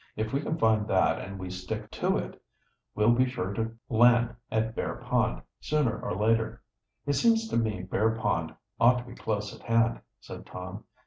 "If 0.15 0.33
we 0.33 0.41
can 0.41 0.57
find 0.57 0.87
that 0.87 1.19
and 1.19 1.37
we 1.37 1.51
stick 1.51 1.91
to 1.91 2.17
it, 2.17 2.41
we'll 2.95 3.13
be 3.13 3.27
sure 3.29 3.53
to 3.53 3.75
land 3.87 4.33
at 4.49 4.73
Bear 4.75 4.95
Pond, 4.95 5.43
sooner 5.59 6.01
or 6.01 6.15
later." 6.15 6.63
"It 7.05 7.13
seems 7.13 7.47
to 7.49 7.55
me 7.55 7.83
Bear 7.83 8.09
Pond 8.15 8.55
ought 8.79 8.97
to 8.97 9.03
be 9.05 9.13
close 9.13 9.53
at 9.55 9.61
hand," 9.61 10.01
said 10.19 10.47
Tom. 10.47 10.85